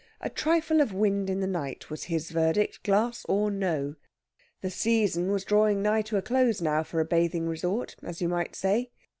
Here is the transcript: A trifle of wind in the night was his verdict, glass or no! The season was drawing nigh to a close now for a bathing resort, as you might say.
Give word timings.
A 0.19 0.31
trifle 0.31 0.81
of 0.81 0.93
wind 0.95 1.29
in 1.29 1.41
the 1.41 1.45
night 1.45 1.91
was 1.91 2.05
his 2.05 2.31
verdict, 2.31 2.81
glass 2.81 3.23
or 3.29 3.51
no! 3.51 3.93
The 4.61 4.71
season 4.71 5.31
was 5.31 5.45
drawing 5.45 5.83
nigh 5.83 6.01
to 6.01 6.17
a 6.17 6.23
close 6.23 6.59
now 6.59 6.81
for 6.81 6.99
a 6.99 7.05
bathing 7.05 7.47
resort, 7.47 7.95
as 8.01 8.19
you 8.19 8.27
might 8.27 8.55
say. 8.55 8.89